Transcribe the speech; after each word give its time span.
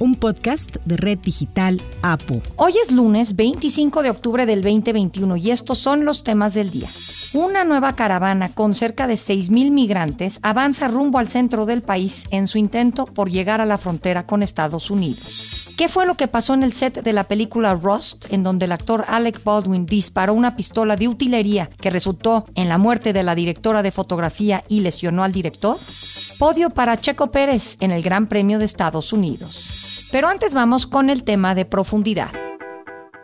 un 0.00 0.14
podcast 0.14 0.76
de 0.86 0.96
Red 0.96 1.18
Digital 1.18 1.80
APU. 2.00 2.40
Hoy 2.56 2.72
es 2.82 2.90
lunes 2.90 3.36
25 3.36 4.02
de 4.02 4.08
octubre 4.08 4.46
del 4.46 4.62
2021 4.62 5.36
y 5.36 5.50
estos 5.50 5.78
son 5.78 6.06
los 6.06 6.24
temas 6.24 6.54
del 6.54 6.70
día. 6.70 6.88
Una 7.34 7.64
nueva 7.64 7.94
caravana 7.94 8.48
con 8.48 8.74
cerca 8.74 9.06
de 9.06 9.14
6.000 9.14 9.70
migrantes 9.70 10.40
avanza 10.42 10.88
rumbo 10.88 11.18
al 11.18 11.28
centro 11.28 11.66
del 11.66 11.82
país 11.82 12.24
en 12.30 12.48
su 12.48 12.56
intento 12.56 13.04
por 13.04 13.30
llegar 13.30 13.60
a 13.60 13.66
la 13.66 13.76
frontera 13.76 14.26
con 14.26 14.42
Estados 14.42 14.90
Unidos. 14.90 15.74
¿Qué 15.76 15.88
fue 15.88 16.06
lo 16.06 16.16
que 16.16 16.28
pasó 16.28 16.54
en 16.54 16.62
el 16.62 16.72
set 16.72 17.02
de 17.02 17.12
la 17.12 17.24
película 17.24 17.74
Rust, 17.74 18.32
en 18.32 18.42
donde 18.42 18.64
el 18.64 18.72
actor 18.72 19.04
Alec 19.06 19.44
Baldwin 19.44 19.84
disparó 19.84 20.32
una 20.32 20.56
pistola 20.56 20.96
de 20.96 21.08
utilería 21.08 21.68
que 21.80 21.90
resultó 21.90 22.46
en 22.54 22.70
la 22.70 22.78
muerte 22.78 23.12
de 23.12 23.22
la 23.22 23.34
directora 23.34 23.82
de 23.82 23.90
fotografía 23.90 24.64
y 24.68 24.80
lesionó 24.80 25.24
al 25.24 25.32
director? 25.32 25.78
Podio 26.38 26.70
para 26.70 26.96
Checo 26.96 27.30
Pérez 27.30 27.76
en 27.80 27.90
el 27.90 28.02
Gran 28.02 28.26
Premio 28.26 28.58
de 28.58 28.64
Estados 28.64 29.12
Unidos. 29.12 29.89
Pero 30.10 30.28
antes 30.28 30.54
vamos 30.54 30.86
con 30.86 31.10
el 31.10 31.24
tema 31.24 31.54
de 31.54 31.64
profundidad. 31.64 32.30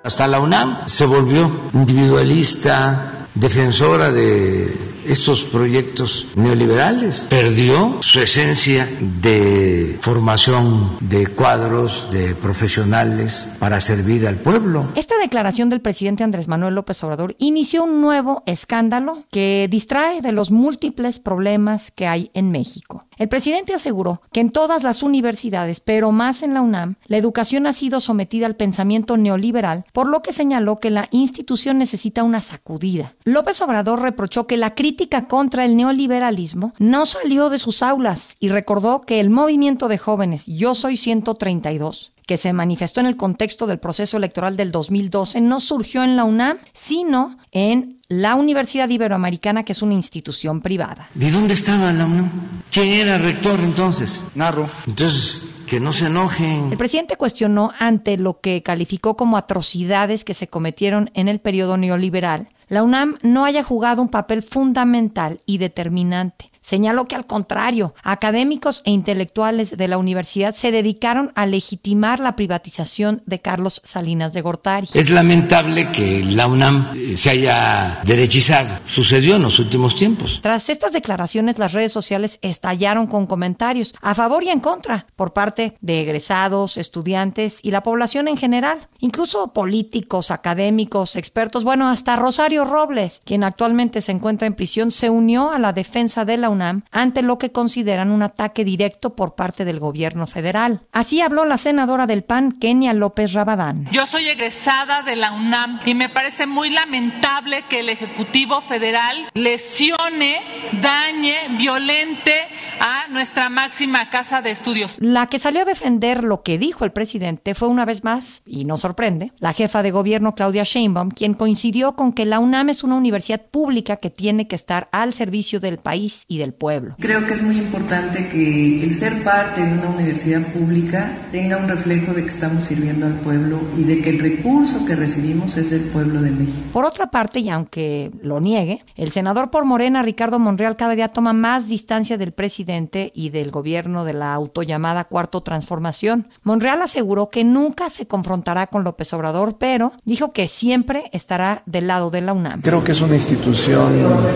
Hasta 0.05 0.29
la 0.29 0.39
UNAM 0.39 0.87
se 0.87 1.05
volvió 1.05 1.51
individualista, 1.73 3.27
defensora 3.35 4.11
de 4.11 4.96
estos 5.09 5.45
proyectos 5.45 6.27
neoliberales. 6.35 7.27
Perdió 7.31 7.99
su 8.01 8.21
esencia 8.21 8.89
de 9.21 9.99
formación 10.01 10.97
de 11.01 11.27
cuadros, 11.27 12.09
de 12.11 12.35
profesionales 12.35 13.49
para 13.59 13.81
servir 13.81 14.27
al 14.27 14.37
pueblo. 14.37 14.89
Esta 14.95 15.19
declaración 15.19 15.69
del 15.69 15.81
presidente 15.81 16.25
Andrés 16.25 16.49
Manuel 16.49 16.75
López 16.75 17.03
Obrador 17.05 17.35
inició 17.39 17.85
un 17.85 18.01
nuevo 18.01 18.43
escándalo 18.47 19.25
que 19.31 19.69
distrae 19.71 20.21
de 20.21 20.33
los 20.33 20.51
múltiples 20.51 21.19
problemas 21.19 21.91
que 21.91 22.07
hay 22.07 22.31
en 22.35 22.51
México. 22.51 23.05
El 23.19 23.29
presidente 23.29 23.75
aseguró 23.75 24.21
que 24.33 24.41
en 24.41 24.51
todas 24.51 24.83
las 24.83 25.03
universidades, 25.03 25.81
pero 25.81 26.13
más 26.13 26.43
en 26.43 26.55
la 26.55 26.61
UNAM, 26.61 26.97
la 27.07 27.17
educación 27.17 27.67
ha 27.67 27.73
sido 27.73 28.01
sometida 28.01 28.47
al 28.47 28.57
pensamiento 28.57 29.17
neoliberal, 29.17 29.85
por 29.93 30.09
lo 30.09 30.23
que 30.23 30.33
señaló 30.33 30.77
que 30.77 30.91
la 30.91 31.09
institución 31.11 31.79
necesita 31.79 32.23
una 32.23 32.41
sacudida. 32.41 33.15
López 33.25 33.61
Obrador 33.63 34.03
reprochó 34.03 34.47
que 34.47 34.57
la 34.57 34.75
crítica 34.75 34.96
crítica 34.97 35.27
contra 35.27 35.67
el 35.67 35.77
neoliberalismo 35.77 36.73
no 36.79 37.05
salió 37.05 37.51
de 37.51 37.59
sus 37.59 37.83
aulas 37.83 38.35
y 38.41 38.49
recordó 38.49 39.03
que 39.03 39.21
el 39.21 39.29
movimiento 39.29 39.89
de 39.89 39.99
jóvenes 39.99 40.47
Yo 40.47 40.75
Soy 40.75 40.97
132 40.97 42.13
que 42.27 42.39
se 42.39 42.55
manifestó 42.55 43.01
en 43.01 43.07
el 43.07 43.19
contexto 43.19 43.67
del 43.67 43.79
proceso 43.79 44.17
electoral 44.17 44.57
del 44.57 44.73
2012 44.73 45.43
no 45.43 45.61
surgió 45.61 46.03
en 46.03 46.17
la 46.17 46.25
UNAM, 46.25 46.57
sino 46.73 47.37
en 47.53 48.01
la 48.09 48.35
Universidad 48.37 48.89
Iberoamericana, 48.89 49.63
que 49.63 49.73
es 49.73 49.83
una 49.83 49.95
institución 49.95 50.61
privada. 50.61 51.09
¿De 51.15 51.31
dónde 51.31 51.55
estaba 51.55 51.93
la 51.93 52.07
UNAM? 52.07 52.63
¿Quién 52.73 52.89
era 52.89 53.19
rector 53.19 53.61
entonces? 53.61 54.25
Narro. 54.35 54.69
Entonces, 54.87 55.43
que 55.67 55.81
no 55.81 55.93
se 55.93 56.07
enojen. 56.07 56.71
El 56.71 56.79
presidente 56.79 57.17
cuestionó 57.17 57.73
ante 57.79 58.17
lo 58.17 58.41
que 58.41 58.63
calificó 58.63 59.17
como 59.17 59.37
atrocidades 59.37 60.25
que 60.25 60.35
se 60.35 60.49
cometieron 60.49 61.11
en 61.15 61.29
el 61.29 61.41
periodo 61.41 61.77
neoliberal 61.77 62.49
la 62.69 62.83
UNAM 62.83 63.17
no 63.23 63.45
haya 63.45 63.63
jugado 63.63 64.03
un 64.03 64.09
papel 64.09 64.43
fundamental 64.43 65.41
y 65.47 65.59
determinante 65.59 66.51
Señaló 66.67 67.07
que 67.07 67.15
al 67.15 67.27
contrario, 67.27 67.95
académicos 68.03 68.83
e 68.85 68.91
intelectuales 68.91 69.77
de 69.77 69.87
la 69.87 69.99
universidad 69.99 70.53
se 70.53 70.73
dedicaron 70.73 71.31
a 71.37 71.47
legitimar 71.47 72.19
la 72.19 72.35
privatización 72.35 73.23
de 73.25 73.39
Carlos 73.39 73.81
Salinas 73.85 74.33
de 74.33 74.41
Gortari. 74.41 74.89
Es 74.93 75.09
lamentable 75.09 75.93
que 75.93 76.25
la 76.25 76.49
UNAM 76.49 76.91
eh, 76.97 77.17
se 77.17 77.31
haya 77.31 78.01
derechizado. 78.03 78.81
Sucedió 78.85 79.37
en 79.37 79.43
los 79.43 79.61
últimos 79.61 79.95
tiempos. 79.95 80.41
Tras 80.43 80.69
estas 80.69 80.91
declaraciones, 80.91 81.57
las 81.61 81.73
redes 81.73 81.93
sociales 81.93 82.41
estallaron 82.43 83.07
con 83.07 83.27
comentarios 83.27 83.95
a 84.01 84.17
favor 84.17 84.43
y 84.43 84.49
en 84.49 84.59
contra 84.59 85.07
por 85.15 85.33
parte 85.33 85.77
de 85.81 86.01
egresados, 86.01 86.79
estudiantes 86.79 87.61
y 87.63 87.71
la 87.71 87.85
población 87.85 88.27
en 88.27 88.37
general. 88.37 88.89
Incluso 88.99 89.53
políticos, 89.53 90.33
académicos, 90.33 91.15
expertos, 91.15 91.63
bueno, 91.63 91.89
hasta 91.89 92.17
Rosario 92.17 92.65
Robles, 92.65 93.23
quien 93.25 93.45
actualmente 93.45 94.01
se 94.01 94.11
encuentra 94.11 94.49
en 94.49 94.55
prisión, 94.55 94.91
se 94.91 95.11
unió 95.11 95.53
a 95.53 95.61
la 95.61 95.73
defensa 95.73 96.25
de 96.25 96.39
la 96.39 96.49
UNAM 96.49 96.56
ante 96.63 97.23
lo 97.23 97.39
que 97.39 97.53
consideran 97.53 98.11
un 98.11 98.23
ataque 98.23 98.65
directo 98.65 99.15
por 99.15 99.35
parte 99.35 99.65
del 99.65 99.79
gobierno 99.79 100.27
federal. 100.27 100.81
Así 100.93 101.21
habló 101.21 101.45
la 101.45 101.59
senadora 101.59 102.07
del 102.07 102.25
PAN, 102.25 102.53
Kenia 102.53 102.93
López 102.93 103.33
Rabadán. 103.33 103.89
Yo 103.93 104.07
soy 104.07 104.29
egresada 104.29 105.03
de 105.03 105.17
la 105.17 105.33
UNAM 105.33 105.81
y 105.85 105.95
me 105.95 106.09
parece 106.09 106.47
muy 106.47 106.71
lamentable 106.71 107.65
que 107.69 107.81
el 107.81 107.89
Ejecutivo 107.89 108.61
Federal 108.61 109.29
lesione, 109.35 110.41
dañe, 110.81 111.57
violente 111.57 112.35
a 112.81 113.09
nuestra 113.09 113.49
máxima 113.49 114.11
casa 114.11 114.43
de 114.43 114.51
estudios. 114.51 114.97
La 114.99 115.27
que 115.27 115.39
salió 115.39 115.63
a 115.63 115.65
defender 115.65 116.25
lo 116.25 116.43
que 116.43 116.59
dijo 116.59 116.85
el 116.85 116.93
presidente 116.93 117.55
fue 117.55 117.69
una 117.69 117.85
vez 117.85 118.05
más, 118.05 118.43
y 118.47 118.65
no 118.65 118.77
sorprende, 118.77 119.33
la 119.39 119.53
jefa 119.53 119.83
de 119.83 119.91
gobierno 119.91 120.33
Claudia 120.33 120.65
Sheinbaum, 120.65 121.11
quien 121.11 121.35
coincidió 121.35 121.97
con 121.97 122.13
que 122.13 122.25
la 122.25 122.39
UNAM 122.39 122.69
es 122.69 122.85
una 122.85 122.97
universidad 122.97 123.43
pública 123.51 123.97
que 123.97 124.11
tiene 124.11 124.49
que 124.49 124.57
estar 124.57 124.89
al 124.93 125.13
servicio 125.13 125.61
del 125.61 125.79
país 125.79 126.25
y 126.29 126.39
del 126.47 126.55
pueblo. 126.55 126.95
Creo 127.01 127.27
que 127.27 127.35
es 127.35 127.43
muy 127.43 127.59
importante 127.59 128.29
que 128.29 128.85
el 128.85 128.95
ser 128.95 129.25
parte 129.25 129.65
de 129.65 129.73
una 129.73 129.89
universidad 129.89 130.43
pública 130.53 131.27
tenga 131.33 131.57
un 131.57 131.69
reflejo 131.69 132.13
de 132.13 132.23
que 132.23 132.31
estamos 132.31 132.65
sirviendo 132.65 133.07
al 133.07 133.19
pueblo 133.21 133.59
y 133.77 133.83
de 133.83 134.01
que 134.01 134.11
el 134.11 134.21
recurso 134.21 134.85
que 134.85 134.95
recibimos 134.95 135.57
es 135.57 135.71
del 135.71 135.89
pueblo 135.89 136.23
de 136.23 136.31
México. 136.31 136.59
Por 136.73 136.85
otra 136.85 137.11
parte, 137.11 137.41
y 137.41 137.51
aunque 137.51 138.13
lo 138.23 138.41
niegue, 138.41 138.81
el 138.95 139.11
senador 139.11 139.51
por 139.51 139.65
Morena, 139.65 140.03
Ricardo 140.03 140.39
Monreal, 140.39 140.77
cada 140.77 140.95
día 140.95 141.09
toma 141.09 141.33
más 141.33 141.69
distancia 141.69 142.17
del 142.17 142.31
presidente 142.33 143.11
y 143.15 143.31
del 143.31 143.51
gobierno 143.51 144.05
de 144.05 144.13
la 144.13 144.33
autollamada 144.33 145.05
Cuarto 145.05 145.41
Transformación. 145.41 146.29
Monreal 146.45 146.81
aseguró 146.83 147.29
que 147.29 147.43
nunca 147.43 147.91
se 147.91 148.07
confrontará 148.07 148.69
con 148.69 148.85
López 148.85 149.13
Obrador, 149.15 149.57
pero 149.59 149.93
dijo 150.05 150.33
que 150.33 150.47
siempre 150.47 151.11
estará 151.13 151.63
del 151.67 151.89
lado 151.89 152.11
de 152.11 152.21
la 152.21 152.33
UNAM. 152.33 152.63
Creo 152.63 152.85
que 152.85 152.93
es 152.93 153.01
una 153.01 153.17
institución 153.17 153.93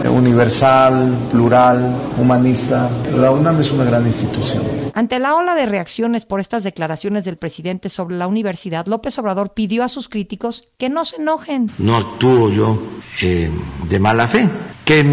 universal, 0.08 1.28
plural, 1.30 1.99
humanista. 2.18 2.90
La 3.14 3.30
UNAM 3.30 3.60
es 3.60 3.70
una 3.70 3.84
gran 3.84 4.06
institución. 4.06 4.62
Ante 4.94 5.18
la 5.18 5.34
ola 5.34 5.54
de 5.54 5.66
reacciones 5.66 6.24
por 6.24 6.40
estas 6.40 6.64
declaraciones 6.64 7.24
del 7.24 7.36
presidente 7.36 7.88
sobre 7.88 8.16
la 8.16 8.26
universidad, 8.26 8.86
López 8.86 9.18
Obrador 9.18 9.52
pidió 9.54 9.84
a 9.84 9.88
sus 9.88 10.08
críticos 10.08 10.64
que 10.78 10.88
no 10.88 11.04
se 11.04 11.16
enojen. 11.16 11.70
No 11.78 11.96
actúo 11.96 12.50
yo 12.50 12.78
eh, 13.22 13.50
de 13.88 13.98
mala 13.98 14.26
fe. 14.26 14.48
Que 14.84 15.04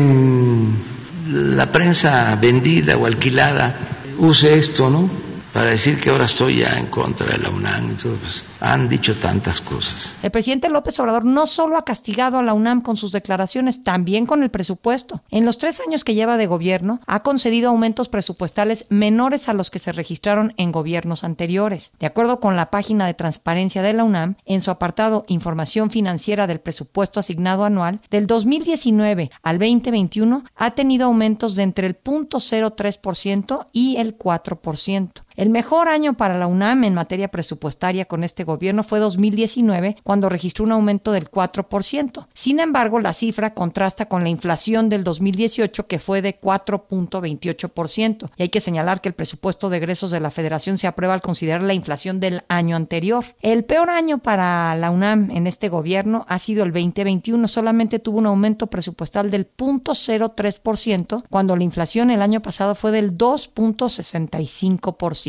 la 1.30 1.72
prensa 1.72 2.36
vendida 2.40 2.98
o 2.98 3.06
alquilada 3.06 3.75
use 4.18 4.58
esto, 4.58 4.90
¿no? 4.90 5.09
Para 5.54 5.72
decir 5.72 6.00
que 6.00 6.09
ahora 6.09 6.25
estoy 6.25 6.58
ya 6.58 6.78
en 6.78 6.88
contra 6.88 7.28
de 7.28 7.38
la 7.38 7.50
UNAM. 7.50 7.92
Entonces, 7.92 8.44
han 8.59 8.90
dicho 8.90 9.16
tantas 9.16 9.62
cosas. 9.62 10.12
El 10.22 10.31
presidente 10.31 10.69
López 10.69 11.00
Obrador 11.00 11.25
no 11.25 11.45
solo 11.45 11.78
ha 11.78 11.85
castigado 11.85 12.38
a 12.38 12.44
la 12.44 12.53
UNAM 12.53 12.81
con 12.81 12.97
sus 12.97 13.12
declaraciones, 13.12 13.84
también 13.84 14.25
con 14.25 14.44
el 14.44 14.50
presupuesto. 14.50 15.23
En 15.29 15.45
los 15.45 15.57
tres 15.57 15.79
años 15.85 16.03
que 16.03 16.16
lleva 16.16 16.38
de 16.38 16.47
gobierno, 16.47 17.00
ha 17.06 17.23
concedido 17.23 17.69
aumentos 17.69 18.09
presupuestales 18.09 18.85
menores 18.90 19.50
a 19.50 19.53
los 19.53 19.72
que 19.72 19.79
se 19.79 19.91
registraron 19.91 20.53
en 20.57 20.72
gobiernos 20.72 21.23
anteriores. 21.23 21.91
De 22.00 22.07
acuerdo 22.07 22.40
con 22.40 22.56
la 22.56 22.72
página 22.72 23.06
de 23.06 23.13
transparencia 23.13 23.81
de 23.81 23.94
la 23.94 24.03
UNAM, 24.03 24.35
en 24.45 24.62
su 24.62 24.72
apartado 24.72 25.25
Información 25.28 25.91
financiera 25.91 26.47
del 26.47 26.59
presupuesto 26.59 27.19
asignado 27.19 27.66
anual, 27.66 28.01
del 28.09 28.28
2019 28.28 29.31
al 29.44 29.59
2021 29.59 30.44
ha 30.56 30.72
tenido 30.72 31.06
aumentos 31.06 31.56
de 31.56 31.63
entre 31.63 31.88
el 31.88 32.01
0.03% 32.01 33.68
y 33.72 33.97
el 33.97 34.18
4%. 34.18 35.27
El 35.38 35.52
mejor 35.52 35.88
año 35.88 36.16
para 36.16 36.36
la 36.36 36.48
UNAM 36.48 36.84
en 36.84 36.96
materia 36.96 37.28
presupuestaria 37.28 38.06
con 38.06 38.24
este 38.24 38.44
gobierno 38.44 38.81
fue 38.81 38.98
2019, 38.98 39.98
cuando 40.01 40.30
registró 40.30 40.66
un 40.66 40.72
aumento 40.72 41.12
del 41.12 41.30
4%. 41.30 42.25
Sin 42.34 42.60
embargo, 42.60 43.00
la 43.00 43.13
cifra 43.13 43.54
contrasta 43.54 44.07
con 44.07 44.24
la 44.24 44.30
inflación 44.30 44.89
del 44.89 45.04
2018, 45.04 45.86
que 45.86 46.00
fue 46.00 46.24
de 46.24 46.42
4.28%. 46.42 48.31
Y 48.36 48.42
hay 48.42 48.50
que 48.50 48.60
señalar 48.60 49.00
que 49.00 49.10
el 49.10 49.13
presupuesto 49.13 49.69
de 49.69 49.78
egresos 49.78 50.10
de 50.10 50.22
la 50.22 50.31
Federación 50.31 50.80
se 50.80 50.88
aprueba 50.88 51.13
al 51.13 51.22
considerar 51.22 51.62
la 51.62 51.75
inflación 51.75 52.19
del 52.19 52.42
año 52.48 52.75
anterior. 52.75 53.24
El 53.44 53.63
peor 53.63 53.92
año 53.92 54.18
para 54.18 54.74
la 54.74 54.89
UNAM 54.89 55.30
en 55.30 55.45
este 55.45 55.69
gobierno 55.69 56.25
ha 56.28 56.39
sido 56.39 56.63
el 56.63 56.74
2021. 56.74 57.48
Solamente 57.48 58.00
tuvo 58.00 58.18
un 58.18 58.25
aumento 58.25 58.66
presupuestal 58.66 59.30
del 59.30 59.48
0.03%, 59.56 61.25
cuando 61.30 61.56
la 61.56 61.63
inflación 61.63 62.10
el 62.10 62.24
año 62.24 62.42
pasado 62.42 62.74
fue 62.74 62.89
del 62.89 63.16
2.65%. 63.16 65.26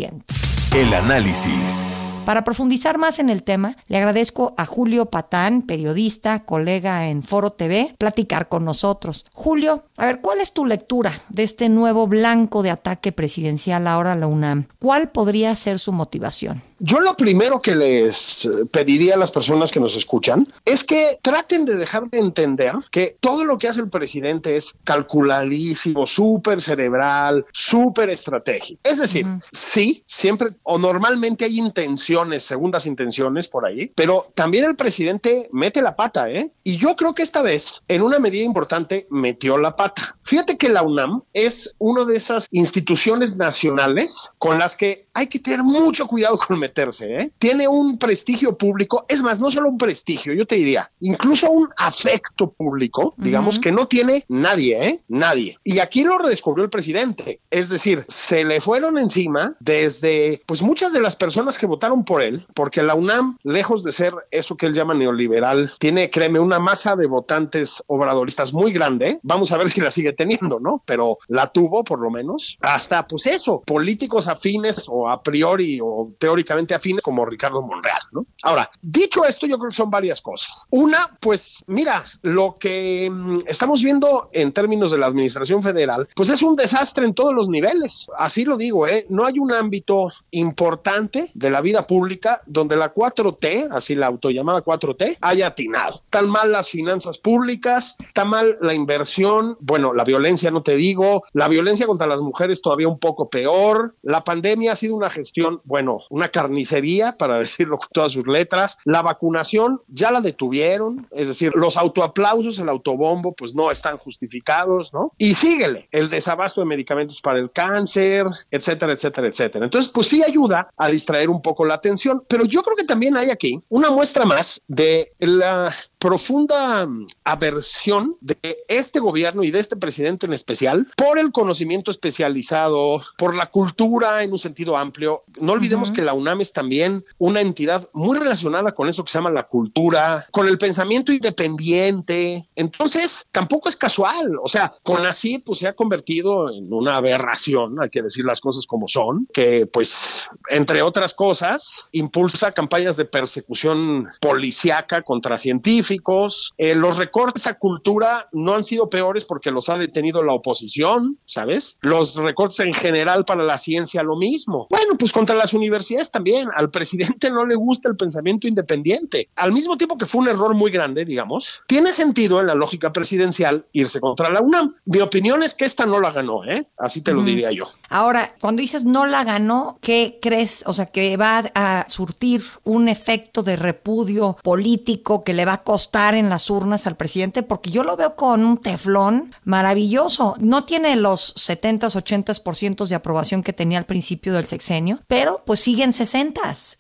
El 0.77 0.95
análisis. 0.95 1.91
Para 2.25 2.45
profundizar 2.45 2.99
más 2.99 3.19
en 3.19 3.31
el 3.31 3.43
tema, 3.43 3.77
le 3.89 3.97
agradezco 3.97 4.55
a 4.59 4.67
Julio 4.67 5.07
Patán, 5.07 5.63
periodista, 5.63 6.41
colega 6.41 7.09
en 7.09 7.23
Foro 7.23 7.53
TV, 7.53 7.95
platicar 7.99 8.49
con 8.49 8.65
nosotros. 8.65 9.25
Julio, 9.35 9.85
a 9.97 10.07
ver, 10.07 10.21
¿cuál 10.21 10.41
es 10.41 10.53
tu 10.53 10.67
lectura 10.67 11.11
de 11.31 11.43
este 11.43 11.69
nuevo 11.71 12.07
blanco 12.07 12.63
de 12.63 12.71
ataque 12.71 13.13
presidencial 13.13 13.87
ahora 13.87 14.13
a 14.13 14.17
la 14.17 14.27
UNAM? 14.27 14.67
¿Cuál 14.79 15.11
podría 15.11 15.57
ser 15.57 15.79
su 15.79 15.93
motivación? 15.93 16.63
Yo 16.81 17.01
lo 17.01 17.17
primero 17.17 17.61
que 17.61 17.75
les 17.75 18.49
pediría 18.71 19.15
a 19.15 19.19
las 19.19 19.33
personas 19.33 19.73
que 19.73 19.81
nos 19.81 19.97
escuchan 19.97 20.53
es 20.65 20.85
que 20.85 21.19
traten 21.23 21.65
de 21.65 21.77
dejar 21.77 22.09
de 22.09 22.19
entender 22.19 22.73
que 22.91 23.17
todo 23.21 23.45
lo 23.45 23.59
que 23.59 23.69
hace 23.69 23.81
el 23.81 23.89
presidente 23.89 24.57
es 24.57 24.75
calculadísimo, 24.85 26.07
súper 26.07 26.61
cerebral, 26.61 27.47
súper 27.53 28.11
estratégico. 28.11 28.81
Es 28.85 28.99
decir, 28.99 29.27
sí, 29.51 30.05
siempre 30.07 30.51
o 30.63 30.79
normalmente 30.79 31.45
hay 31.45 31.59
intenciones, 31.59 32.45
segundas 32.45 32.87
intenciones 32.87 33.49
por 33.49 33.67
ahí, 33.67 33.93
pero 33.95 34.31
también 34.35 34.65
el 34.65 34.77
presidente 34.77 35.49
mete 35.53 35.83
la 35.83 35.97
pata, 35.97 36.31
¿eh? 36.31 36.53
Y 36.63 36.77
yo 36.77 36.95
creo 36.97 37.15
que 37.15 37.23
esta 37.23 37.43
vez, 37.43 37.83
en 37.89 38.03
una 38.03 38.19
medida 38.19 38.45
importante, 38.45 39.07
metió 39.11 39.59
la 39.59 39.75
pata. 39.75 40.17
Fíjate 40.23 40.57
que 40.57 40.69
la 40.69 40.83
UNAM 40.83 41.23
es 41.33 41.75
una 41.79 42.05
de 42.05 42.17
esas 42.17 42.47
instituciones 42.51 43.37
nacionales 43.37 44.31
con 44.39 44.59
las 44.59 44.77
que 44.77 45.09
hay 45.15 45.27
que 45.27 45.39
tener 45.39 45.63
mucho 45.63 46.07
cuidado 46.07 46.39
con 46.39 46.59
meterse. 46.69 47.19
¿eh? 47.19 47.31
Tiene 47.39 47.67
un 47.67 47.99
prestigio 47.99 48.57
público, 48.57 49.05
es 49.09 49.23
más, 49.23 49.41
no 49.41 49.51
solo 49.51 49.69
un 49.69 49.79
prestigio, 49.79 50.35
yo 50.35 50.47
te 50.47 50.57
diría, 50.57 50.91
incluso 51.01 51.51
un 51.51 51.69
afecto 51.77 52.51
público, 52.51 53.15
digamos, 53.17 53.59
que 53.59 53.73
no 53.73 53.89
tiene 53.89 54.25
nadie, 54.29 54.89
¿eh? 54.89 55.01
Nadie. 55.09 55.59
Y 55.65 55.79
aquí 55.79 56.05
lo 56.05 56.19
redescubrió 56.19 56.65
el 56.65 56.71
presidente. 56.71 57.41
Es 57.51 57.69
decir, 57.69 58.05
se 58.09 58.45
le 58.45 58.61
fueron 58.61 58.99
encima 58.99 59.57
desde, 59.61 60.43
pues 60.47 60.63
muchas 60.63 60.93
de 60.93 61.01
las 61.01 61.17
personas 61.17 61.59
que 61.59 61.67
votaron 61.67 62.05
por 62.05 62.23
él, 62.23 62.45
porque 62.55 62.83
la 62.83 62.95
UNAM, 62.95 63.39
lejos 63.43 63.83
de 63.83 63.93
ser 63.93 64.15
eso 64.31 64.57
que 64.57 64.67
él 64.67 64.75
llama 64.75 64.95
neoliberal, 64.95 65.73
tiene, 65.79 66.11
créeme, 66.11 66.41
una 66.41 66.59
masa 66.59 66.97
de 66.97 67.07
votantes 67.07 67.83
obradoristas 67.87 68.53
muy 68.53 68.73
grande. 68.73 69.19
Vamos 69.23 69.53
a 69.53 69.57
ver 69.57 69.71
si 69.71 69.81
la 69.81 69.91
sigue 69.91 70.13
teniendo, 70.13 70.61
¿no? 70.61 70.83
Pero 70.85 71.19
la 71.29 71.51
tuvo, 71.51 71.85
por 71.85 72.01
lo 72.01 72.11
menos. 72.11 72.59
Hasta, 72.61 73.07
pues 73.07 73.27
eso, 73.27 73.63
políticos 73.65 74.29
afines 74.29 74.87
o 74.89 75.09
a 75.09 75.23
priori 75.23 75.79
o 75.83 76.13
teóricamente 76.19 76.58
afines 76.75 77.03
como 77.03 77.25
Ricardo 77.25 77.63
Monreal, 77.63 78.01
¿no? 78.13 78.27
Ahora, 78.43 78.71
dicho 78.81 79.25
esto, 79.25 79.47
yo 79.47 79.59
creo 79.59 79.71
que 79.71 79.77
son 79.77 79.91
varias 79.91 80.21
cosas. 80.21 80.67
Una, 80.71 81.17
pues 81.21 81.65
mira, 81.67 82.05
lo 82.23 82.57
que 82.59 83.09
mm, 83.11 83.41
estamos 83.47 83.83
viendo 83.83 84.31
en 84.33 84.53
términos 84.53 84.91
de 84.91 84.99
la 84.99 85.07
administración 85.07 85.63
federal, 85.63 86.09
pues 86.15 86.31
es 86.31 86.43
un 86.43 86.57
desastre 86.57 87.05
en 87.05 87.15
todos 87.15 87.35
los 87.35 87.49
niveles. 87.49 88.07
Así 88.17 88.45
lo 88.45 88.57
digo, 88.57 88.87
¿eh? 88.87 89.07
No 89.09 89.27
hay 89.27 89.39
un 89.39 89.53
ámbito 89.53 90.11
importante 90.31 91.31
de 91.35 91.51
la 91.51 91.61
vida 91.61 91.87
pública 91.87 92.41
donde 92.47 92.77
la 92.77 92.95
4T, 92.95 93.69
así 93.71 93.95
la 93.95 94.07
autollamada 94.07 94.65
4T, 94.65 95.19
haya 95.21 95.49
atinado. 95.49 96.03
Están 96.05 96.29
mal 96.29 96.53
las 96.53 96.69
finanzas 96.69 97.19
públicas, 97.19 97.97
está 98.01 98.25
mal 98.25 98.59
la 98.61 98.75
inversión, 98.75 99.57
bueno, 99.61 99.93
la 99.93 100.05
violencia 100.05 100.51
no 100.51 100.63
te 100.63 100.77
digo, 100.77 101.25
la 101.33 101.49
violencia 101.49 101.87
contra 101.87 102.07
las 102.07 102.21
mujeres 102.21 102.63
todavía 102.63 102.89
un 102.89 102.99
poco 102.99 103.29
peor, 103.29 103.95
la 104.03 104.25
pandemia 104.25 104.73
ha 104.73 104.77
sido 104.77 104.95
una 104.95 105.11
gestión, 105.11 105.61
bueno, 105.65 106.01
una 106.11 106.29
carnicería, 106.49 107.17
para 107.17 107.39
decirlo 107.39 107.79
con 107.79 107.89
todas 107.93 108.13
sus 108.13 108.27
letras. 108.27 108.79
La 108.85 109.03
vacunación 109.03 109.81
ya 109.89 110.11
la 110.11 110.21
detuvieron, 110.21 111.07
es 111.13 111.29
decir, 111.29 111.53
los 111.55 111.77
autoaplausos, 111.77 112.59
el 112.59 112.69
autobombo, 112.69 113.35
pues 113.35 113.55
no 113.55 113.71
están 113.71 113.99
justificados, 113.99 114.93
¿no? 114.93 115.13
Y 115.19 115.35
síguele, 115.35 115.89
el 115.93 116.09
desabasto 116.09 116.61
de 116.61 116.67
medicamentos 116.67 117.21
para 117.21 117.39
el 117.39 117.51
cáncer, 117.51 118.27
etcétera, 118.51 118.93
etcétera, 118.93 119.29
etcétera. 119.29 119.65
Entonces, 119.65 119.91
pues 119.93 120.09
sí 120.09 120.23
ayuda 120.23 120.71
a 120.77 120.89
distraer 120.89 121.31
un 121.31 121.43
poco 121.43 121.65
la 121.65 121.75
atención, 121.75 122.23
pero 122.29 122.45
yo 122.45 122.63
creo 122.63 122.77
que 122.77 122.85
también 122.85 123.17
hay 123.17 123.31
aquí 123.31 123.61
una 123.69 123.91
muestra 123.91 124.25
más 124.25 124.63
de 124.67 125.13
la 125.19 125.75
profunda 125.99 126.87
mm, 126.87 127.07
aversión 127.25 128.17
de 128.21 128.39
este 128.69 129.01
gobierno 129.01 129.43
y 129.43 129.51
de 129.51 129.59
este 129.59 129.77
presidente 129.77 130.27
en 130.27 130.33
especial 130.33 130.91
por 130.97 131.19
el 131.19 131.33
conocimiento 131.33 131.91
especializado, 131.91 133.03
por 133.17 133.35
la 133.35 133.47
cultura 133.47 134.23
en 134.23 134.33
un 134.33 134.39
sentido 134.39 134.77
amplio. 134.77 135.25
No 135.41 135.53
olvidemos 135.53 135.91
que 135.91 136.03
la 136.03 136.15
UNAM 136.15 136.38
es 136.41 136.53
también 136.53 137.05
una 137.19 137.41
entidad 137.41 137.89
muy 137.93 138.19
relacionada 138.19 138.73
con 138.73 138.89
eso 138.89 139.05
que 139.05 139.13
se 139.13 139.19
llama 139.19 139.31
la 139.31 139.49
cultura, 139.49 140.27
con 140.31 140.47
el 140.47 140.59
pensamiento 140.59 141.13
independiente. 141.13 142.49
Entonces, 142.55 143.27
tampoco 143.33 143.69
es 143.69 143.77
casual. 143.77 144.37
O 144.43 144.49
sea, 144.49 144.75
con 144.83 145.07
así 145.07 145.39
pues 145.39 145.59
se 145.59 145.69
ha 145.69 145.75
convertido 145.75 146.51
en 146.51 146.73
una 146.73 146.97
aberración, 146.97 147.81
hay 147.81 147.91
que 147.91 148.03
decir 148.03 148.25
las 148.25 148.41
cosas 148.41 148.67
como 148.67 148.89
son, 148.89 149.29
que 149.33 149.67
pues, 149.67 150.23
entre 150.51 150.83
otras 150.83 151.15
cosas, 151.15 151.87
impulsa 151.93 152.53
campañas 152.53 152.97
de 152.97 153.05
persecución 153.05 154.09
policíaca 154.21 155.03
contra 155.03 155.37
científicos 155.39 156.53
eh, 156.57 156.75
los 156.75 156.99
recortes 156.99 157.47
a 157.47 157.55
cultura 157.55 158.29
no 158.33 158.55
han 158.55 158.65
sido 158.65 158.89
peores 158.89 159.25
porque 159.25 159.51
los 159.51 159.69
ha 159.69 159.77
detenido 159.77 160.23
la 160.23 160.33
oposición, 160.33 161.19
¿sabes? 161.25 161.77
Los 161.81 162.17
recortes 162.17 162.61
en 162.61 162.75
general 162.75 163.25
para 163.25 163.43
la 163.43 163.59
ciencia, 163.59 164.03
lo 164.03 164.17
mismo. 164.17 164.67
Bueno, 164.71 164.97
pues 164.99 165.13
contra 165.13 165.37
las 165.37 165.55
universidades 165.55 166.11
también. 166.11 166.28
Al 166.55 166.71
presidente 166.71 167.31
no 167.31 167.47
le 167.47 167.55
gusta 167.55 167.89
el 167.89 167.97
pensamiento 167.97 168.47
independiente. 168.47 169.29
Al 169.37 169.53
mismo 169.53 169.77
tiempo 169.77 169.97
que 169.97 170.07
fue 170.07 170.21
un 170.21 170.29
error 170.29 170.55
muy 170.55 170.71
grande, 170.71 171.05
digamos, 171.05 171.61
tiene 171.67 171.93
sentido 171.93 172.41
en 172.41 172.47
la 172.47 172.55
lógica 172.55 172.93
presidencial 172.93 173.67
irse 173.73 174.01
contra 174.01 174.31
la 174.31 174.41
UNAM. 174.41 174.75
Mi 174.85 175.01
opinión 175.01 175.43
es 175.43 175.55
que 175.55 175.65
esta 175.65 175.87
no 175.87 176.01
la 176.01 176.13
ganó, 176.13 176.45
¿eh? 176.45 176.67
Así 176.79 177.03
te 177.03 177.13
lo 177.13 177.23
diría 177.23 177.51
yo. 177.53 177.65
Ahora, 177.89 178.35
cuando 178.41 178.61
dices 178.61 178.85
no 178.85 179.07
la 179.07 179.25
ganó, 179.25 179.79
¿qué 179.81 180.19
crees? 180.21 180.63
O 180.67 180.73
sea, 180.73 180.87
que 180.87 181.17
va 181.17 181.45
a 181.55 181.87
surtir 181.89 182.43
un 182.65 182.89
efecto 182.89 183.43
de 183.43 183.57
repudio 183.57 184.37
político 184.43 185.23
que 185.25 185.33
le 185.33 185.45
va 185.45 185.55
a 185.55 185.63
costar 185.63 185.79
costar 185.79 186.17
en 186.17 186.29
las 186.29 186.51
urnas 186.51 186.89
al 186.89 186.97
presidente, 186.97 187.45
porque 187.45 187.71
yo 187.71 187.85
lo 187.85 187.97
veo 187.97 188.17
con 188.17 188.45
un 188.45 188.57
teflón 188.59 189.31
maravilloso. 189.45 190.35
No 190.41 190.65
tiene 190.65 190.97
los 190.97 191.35
70, 191.37 191.87
80% 191.87 192.87
de 192.89 192.97
aprobación 192.97 193.45
que 193.45 193.53
tenía 193.53 193.79
al 193.79 193.85
principio 193.85 194.35
del 194.35 194.45
sexenio, 194.45 194.99
pero 195.07 195.41
pues 195.47 195.61
siguen 195.61 195.93
60 195.93 196.08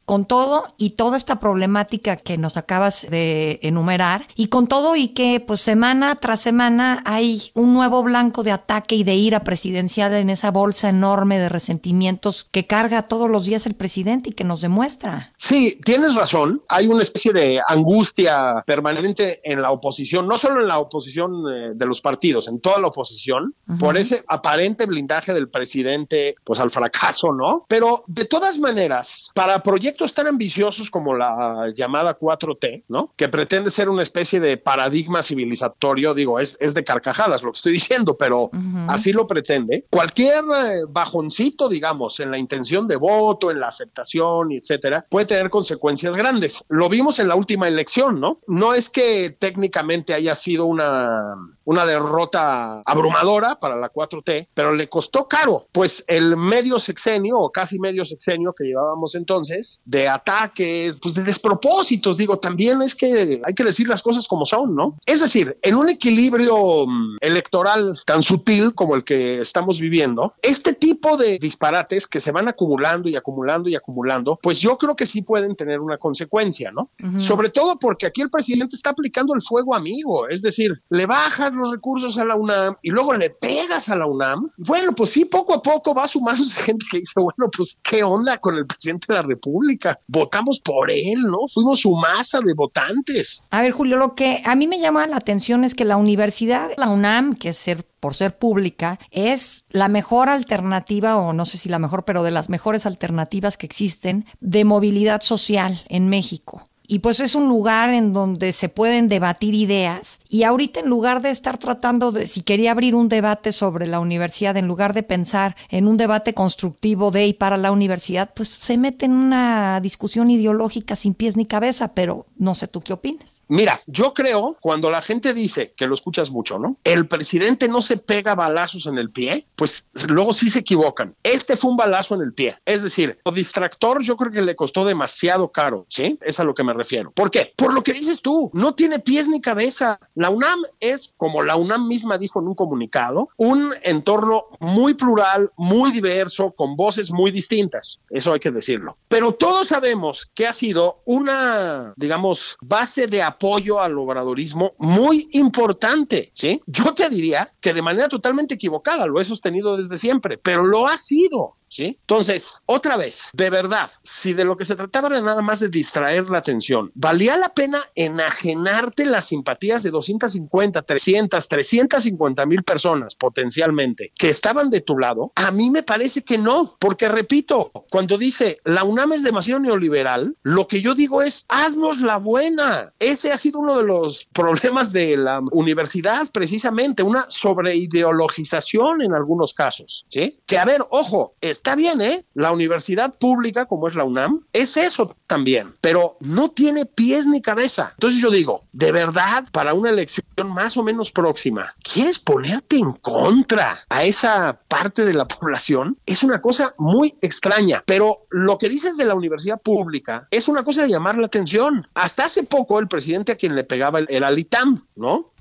con 0.04 0.24
todo 0.24 0.64
y 0.76 0.90
toda 0.90 1.16
esta 1.16 1.38
problemática 1.38 2.16
que 2.16 2.38
nos 2.38 2.56
acabas 2.56 3.06
de 3.08 3.60
enumerar 3.62 4.26
y 4.34 4.48
con 4.48 4.66
todo 4.66 4.96
y 4.96 5.08
que 5.08 5.40
pues 5.40 5.60
semana 5.60 6.16
tras 6.16 6.40
semana 6.40 7.02
hay 7.04 7.50
un 7.54 7.72
nuevo 7.72 8.02
blanco 8.02 8.42
de 8.42 8.52
ataque 8.52 8.96
y 8.96 9.04
de 9.04 9.14
ira 9.14 9.44
presidencial 9.44 10.12
en 10.14 10.30
esa 10.30 10.50
bolsa 10.50 10.88
enorme 10.88 11.38
de 11.38 11.48
resentimientos 11.48 12.48
que 12.50 12.66
carga 12.66 13.02
todos 13.02 13.30
los 13.30 13.44
días 13.44 13.66
el 13.66 13.74
presidente 13.74 14.30
y 14.30 14.32
que 14.32 14.44
nos 14.44 14.60
demuestra. 14.60 15.32
Sí, 15.36 15.78
tienes 15.84 16.14
razón. 16.14 16.62
Hay 16.68 16.86
una 16.86 17.02
especie 17.02 17.32
de 17.32 17.60
angustia 17.66 18.62
permanente 18.66 18.88
permanente 18.88 19.40
en 19.44 19.60
la 19.60 19.70
oposición, 19.70 20.26
no 20.26 20.38
solo 20.38 20.60
en 20.60 20.68
la 20.68 20.78
oposición 20.78 21.44
eh, 21.52 21.70
de 21.74 21.86
los 21.86 22.00
partidos, 22.00 22.48
en 22.48 22.60
toda 22.60 22.80
la 22.80 22.88
oposición, 22.88 23.54
por 23.78 23.96
ese 23.96 24.24
aparente 24.26 24.86
blindaje 24.86 25.34
del 25.34 25.48
presidente, 25.48 26.36
pues 26.44 26.58
al 26.60 26.70
fracaso, 26.70 27.32
¿no? 27.32 27.66
Pero 27.68 28.04
de 28.06 28.24
todas 28.24 28.58
maneras, 28.58 29.17
para 29.34 29.62
proyectos 29.62 30.14
tan 30.14 30.26
ambiciosos 30.26 30.90
como 30.90 31.16
la 31.16 31.72
llamada 31.74 32.18
4T, 32.18 32.84
¿no? 32.88 33.12
Que 33.16 33.28
pretende 33.28 33.70
ser 33.70 33.88
una 33.88 34.02
especie 34.02 34.40
de 34.40 34.56
paradigma 34.56 35.22
civilizatorio, 35.22 36.14
digo, 36.14 36.40
es, 36.40 36.56
es 36.60 36.74
de 36.74 36.84
carcajadas 36.84 37.42
lo 37.42 37.52
que 37.52 37.56
estoy 37.56 37.72
diciendo, 37.72 38.16
pero 38.16 38.50
así 38.88 39.12
lo 39.12 39.26
pretende. 39.26 39.86
Cualquier 39.90 40.44
eh, 40.44 40.82
bajoncito, 40.88 41.68
digamos, 41.68 42.20
en 42.20 42.30
la 42.30 42.38
intención 42.38 42.86
de 42.86 42.96
voto, 42.96 43.50
en 43.50 43.60
la 43.60 43.68
aceptación, 43.68 44.52
etcétera, 44.52 45.06
puede 45.08 45.26
tener 45.26 45.50
consecuencias 45.50 46.16
grandes. 46.16 46.64
Lo 46.68 46.88
vimos 46.88 47.18
en 47.18 47.28
la 47.28 47.34
última 47.34 47.68
elección, 47.68 48.20
¿no? 48.20 48.40
No 48.46 48.74
es 48.74 48.90
que 48.90 49.30
técnicamente 49.30 50.14
haya 50.14 50.34
sido 50.34 50.66
una, 50.66 51.36
una 51.68 51.84
derrota 51.84 52.80
abrumadora 52.86 53.60
para 53.60 53.76
la 53.76 53.92
4T, 53.92 54.48
pero 54.54 54.72
le 54.72 54.88
costó 54.88 55.28
caro, 55.28 55.66
pues 55.70 56.02
el 56.06 56.34
medio 56.34 56.78
sexenio 56.78 57.38
o 57.38 57.52
casi 57.52 57.78
medio 57.78 58.06
sexenio 58.06 58.54
que 58.54 58.64
llevábamos 58.64 59.14
entonces 59.14 59.82
de 59.84 60.08
ataques, 60.08 60.98
pues 60.98 61.12
de 61.12 61.24
despropósitos, 61.24 62.16
digo, 62.16 62.38
también 62.38 62.80
es 62.80 62.94
que 62.94 63.42
hay 63.44 63.52
que 63.52 63.64
decir 63.64 63.86
las 63.86 64.02
cosas 64.02 64.26
como 64.26 64.46
son, 64.46 64.74
¿no? 64.74 64.96
Es 65.04 65.20
decir, 65.20 65.58
en 65.60 65.74
un 65.74 65.90
equilibrio 65.90 66.86
mm, 66.86 67.18
electoral 67.20 68.00
tan 68.06 68.22
sutil 68.22 68.74
como 68.74 68.94
el 68.94 69.04
que 69.04 69.38
estamos 69.38 69.78
viviendo, 69.78 70.32
este 70.40 70.72
tipo 70.72 71.18
de 71.18 71.38
disparates 71.38 72.06
que 72.06 72.18
se 72.18 72.32
van 72.32 72.48
acumulando 72.48 73.10
y 73.10 73.16
acumulando 73.16 73.68
y 73.68 73.76
acumulando, 73.76 74.38
pues 74.42 74.58
yo 74.60 74.78
creo 74.78 74.96
que 74.96 75.04
sí 75.04 75.20
pueden 75.20 75.54
tener 75.54 75.80
una 75.80 75.98
consecuencia, 75.98 76.72
¿no? 76.72 76.88
Sobre 77.18 77.50
todo 77.50 77.78
porque 77.78 78.06
aquí 78.06 78.22
el 78.22 78.30
presidente 78.30 78.74
está 78.74 78.90
aplicando 78.90 79.34
el 79.34 79.42
fuego 79.42 79.74
amigo, 79.74 80.28
es 80.28 80.40
decir, 80.40 80.80
le 80.88 81.04
bajan 81.04 81.57
los 81.58 81.70
recursos 81.70 82.16
a 82.18 82.24
la 82.24 82.36
UNAM 82.36 82.76
y 82.82 82.90
luego 82.90 83.14
le 83.14 83.30
pegas 83.30 83.88
a 83.88 83.96
la 83.96 84.06
UNAM, 84.06 84.50
bueno, 84.56 84.94
pues 84.94 85.10
sí, 85.10 85.24
poco 85.24 85.54
a 85.54 85.62
poco 85.62 85.94
va 85.94 86.08
sumándose 86.08 86.60
gente 86.62 86.86
que 86.90 86.98
dice, 86.98 87.14
bueno, 87.16 87.50
pues 87.54 87.78
qué 87.82 88.02
onda 88.02 88.38
con 88.38 88.54
el 88.54 88.66
presidente 88.66 89.06
de 89.08 89.14
la 89.14 89.22
República, 89.22 89.98
votamos 90.06 90.60
por 90.60 90.90
él, 90.90 91.22
¿no? 91.22 91.40
Fuimos 91.52 91.80
su 91.80 91.92
masa 91.92 92.40
de 92.40 92.54
votantes. 92.54 93.42
A 93.50 93.62
ver, 93.62 93.72
Julio, 93.72 93.96
lo 93.96 94.14
que 94.14 94.42
a 94.44 94.54
mí 94.54 94.66
me 94.66 94.80
llama 94.80 95.06
la 95.06 95.16
atención 95.16 95.64
es 95.64 95.74
que 95.74 95.84
la 95.84 95.96
universidad, 95.96 96.70
la 96.76 96.88
UNAM, 96.88 97.34
que 97.34 97.50
es 97.50 97.58
ser 97.58 97.84
por 98.00 98.14
ser 98.14 98.38
pública, 98.38 98.98
es 99.10 99.64
la 99.70 99.88
mejor 99.88 100.28
alternativa, 100.28 101.16
o 101.16 101.32
no 101.32 101.46
sé 101.46 101.58
si 101.58 101.68
la 101.68 101.78
mejor, 101.78 102.04
pero 102.04 102.22
de 102.22 102.30
las 102.30 102.48
mejores 102.48 102.86
alternativas 102.86 103.56
que 103.56 103.66
existen 103.66 104.24
de 104.40 104.64
movilidad 104.64 105.20
social 105.20 105.82
en 105.88 106.08
México. 106.08 106.62
Y 106.90 107.00
pues 107.00 107.20
es 107.20 107.34
un 107.34 107.48
lugar 107.48 107.90
en 107.90 108.14
donde 108.14 108.52
se 108.52 108.70
pueden 108.70 109.08
debatir 109.08 109.54
ideas. 109.54 110.20
Y 110.26 110.44
ahorita 110.44 110.80
en 110.80 110.88
lugar 110.88 111.20
de 111.20 111.28
estar 111.28 111.58
tratando 111.58 112.12
de, 112.12 112.26
si 112.26 112.40
quería 112.40 112.70
abrir 112.70 112.94
un 112.94 113.10
debate 113.10 113.52
sobre 113.52 113.86
la 113.86 114.00
universidad, 114.00 114.56
en 114.56 114.66
lugar 114.66 114.94
de 114.94 115.02
pensar 115.02 115.54
en 115.68 115.86
un 115.86 115.98
debate 115.98 116.32
constructivo 116.32 117.10
de 117.10 117.26
y 117.26 117.34
para 117.34 117.58
la 117.58 117.72
universidad, 117.72 118.30
pues 118.34 118.48
se 118.48 118.78
mete 118.78 119.04
en 119.04 119.12
una 119.12 119.80
discusión 119.82 120.30
ideológica 120.30 120.96
sin 120.96 121.12
pies 121.12 121.36
ni 121.36 121.44
cabeza, 121.44 121.88
pero 121.88 122.24
no 122.38 122.54
sé 122.54 122.68
tú 122.68 122.80
qué 122.80 122.94
opinas. 122.94 123.37
Mira, 123.48 123.80
yo 123.86 124.12
creo 124.12 124.56
cuando 124.60 124.90
la 124.90 125.00
gente 125.00 125.32
dice, 125.32 125.72
que 125.74 125.86
lo 125.86 125.94
escuchas 125.94 126.30
mucho, 126.30 126.58
¿no? 126.58 126.76
El 126.84 127.08
presidente 127.08 127.66
no 127.68 127.80
se 127.80 127.96
pega 127.96 128.34
balazos 128.34 128.86
en 128.86 128.98
el 128.98 129.10
pie, 129.10 129.46
pues 129.56 129.86
luego 130.08 130.32
sí 130.32 130.50
se 130.50 130.60
equivocan. 130.60 131.14
Este 131.22 131.56
fue 131.56 131.70
un 131.70 131.76
balazo 131.76 132.14
en 132.14 132.20
el 132.20 132.34
pie. 132.34 132.58
Es 132.66 132.82
decir, 132.82 133.18
o 133.24 133.32
distractor 133.32 134.02
yo 134.02 134.16
creo 134.16 134.30
que 134.30 134.42
le 134.42 134.54
costó 134.54 134.84
demasiado 134.84 135.50
caro, 135.50 135.86
¿sí? 135.88 136.18
Es 136.20 136.40
a 136.40 136.44
lo 136.44 136.54
que 136.54 136.62
me 136.62 136.74
refiero. 136.74 137.10
¿Por 137.12 137.30
qué? 137.30 137.52
Por 137.56 137.72
lo 137.72 137.82
que 137.82 137.94
dices 137.94 138.20
tú, 138.20 138.50
no 138.52 138.74
tiene 138.74 138.98
pies 138.98 139.28
ni 139.28 139.40
cabeza. 139.40 139.98
La 140.14 140.28
UNAM 140.28 140.60
es, 140.80 141.14
como 141.16 141.42
la 141.42 141.56
UNAM 141.56 141.88
misma 141.88 142.18
dijo 142.18 142.40
en 142.40 142.48
un 142.48 142.54
comunicado, 142.54 143.30
un 143.38 143.74
entorno 143.82 144.44
muy 144.60 144.92
plural, 144.92 145.50
muy 145.56 145.90
diverso, 145.90 146.52
con 146.52 146.76
voces 146.76 147.10
muy 147.10 147.30
distintas. 147.30 147.98
Eso 148.10 148.34
hay 148.34 148.40
que 148.40 148.50
decirlo. 148.50 148.98
Pero 149.08 149.32
todos 149.32 149.68
sabemos 149.68 150.30
que 150.34 150.46
ha 150.46 150.52
sido 150.52 151.00
una, 151.06 151.94
digamos, 151.96 152.56
base 152.60 153.06
de 153.06 153.22
apoyo 153.22 153.37
al 153.80 153.98
obradorismo 153.98 154.72
muy 154.78 155.28
importante, 155.32 156.30
¿sí? 156.34 156.60
Yo 156.66 156.94
te 156.94 157.08
diría 157.08 157.52
que 157.60 157.72
de 157.72 157.82
manera 157.82 158.08
totalmente 158.08 158.54
equivocada, 158.54 159.06
lo 159.06 159.20
he 159.20 159.24
sostenido 159.24 159.76
desde 159.76 159.96
siempre, 159.96 160.38
pero 160.38 160.64
lo 160.64 160.86
ha 160.86 160.96
sido. 160.96 161.54
Entonces, 161.76 162.62
otra 162.66 162.96
vez, 162.96 163.28
de 163.32 163.50
verdad, 163.50 163.90
si 164.02 164.32
de 164.32 164.44
lo 164.44 164.56
que 164.56 164.64
se 164.64 164.76
trataba 164.76 165.08
era 165.08 165.20
nada 165.20 165.42
más 165.42 165.60
de 165.60 165.68
distraer 165.68 166.28
la 166.28 166.38
atención, 166.38 166.90
valía 166.94 167.36
la 167.36 167.50
pena 167.50 167.82
enajenarte 167.94 169.06
las 169.06 169.26
simpatías 169.26 169.82
de 169.82 169.90
250, 169.90 170.82
300, 170.82 171.48
350 171.48 172.46
mil 172.46 172.62
personas 172.62 173.14
potencialmente 173.14 174.12
que 174.16 174.30
estaban 174.30 174.70
de 174.70 174.80
tu 174.80 174.98
lado, 174.98 175.32
a 175.34 175.50
mí 175.50 175.70
me 175.70 175.82
parece 175.82 176.22
que 176.22 176.38
no, 176.38 176.76
porque 176.78 177.08
repito, 177.08 177.70
cuando 177.90 178.18
dice 178.18 178.58
la 178.64 178.84
UNAM 178.84 179.12
es 179.12 179.22
demasiado 179.22 179.60
neoliberal, 179.60 180.36
lo 180.42 180.66
que 180.66 180.80
yo 180.80 180.94
digo 180.94 181.22
es, 181.22 181.44
haznos 181.48 182.00
la 182.00 182.16
buena. 182.16 182.92
Ese 182.98 183.32
ha 183.32 183.36
sido 183.38 183.60
uno 183.60 183.76
de 183.76 183.84
los 183.84 184.26
problemas 184.32 184.92
de 184.92 185.16
la 185.16 185.40
universidad, 185.52 186.28
precisamente, 186.32 187.02
una 187.02 187.26
sobreideologización 187.28 189.02
en 189.02 189.14
algunos 189.14 189.54
casos. 189.54 190.06
Que 190.10 190.58
a 190.58 190.64
ver, 190.64 190.86
ojo, 190.90 191.34
está 191.58 191.74
bien, 191.74 192.00
¿eh? 192.00 192.24
La 192.34 192.52
universidad 192.52 193.14
pública, 193.18 193.66
como 193.66 193.88
es 193.88 193.94
la 193.94 194.04
UNAM, 194.04 194.44
es 194.52 194.76
eso 194.76 195.16
también, 195.26 195.74
pero 195.80 196.16
no 196.20 196.50
tiene 196.50 196.86
pies 196.86 197.26
ni 197.26 197.42
cabeza. 197.42 197.90
Entonces 197.94 198.20
yo 198.20 198.30
digo, 198.30 198.64
de 198.72 198.92
verdad, 198.92 199.44
para 199.52 199.74
una 199.74 199.90
elección 199.90 200.24
más 200.46 200.76
o 200.76 200.82
menos 200.82 201.10
próxima, 201.10 201.74
¿quieres 201.82 202.18
ponerte 202.18 202.76
en 202.76 202.92
contra 202.92 203.76
a 203.88 204.04
esa 204.04 204.60
parte 204.68 205.04
de 205.04 205.14
la 205.14 205.26
población? 205.28 205.98
Es 206.06 206.22
una 206.22 206.40
cosa 206.40 206.74
muy 206.78 207.14
extraña, 207.20 207.82
pero 207.84 208.26
lo 208.30 208.56
que 208.56 208.68
dices 208.68 208.96
de 208.96 209.04
la 209.04 209.14
universidad 209.14 209.60
pública 209.60 210.28
es 210.30 210.48
una 210.48 210.64
cosa 210.64 210.82
de 210.82 210.88
llamar 210.88 211.18
la 211.18 211.26
atención. 211.26 211.88
Hasta 211.94 212.24
hace 212.24 212.44
poco 212.44 212.78
el 212.78 212.88
presidente 212.88 213.32
a 213.32 213.36
quien 213.36 213.54
le 213.54 213.64
pegaba 213.64 213.98
el, 213.98 214.24
Alitam, 214.24 214.86
¿no? 214.94 215.32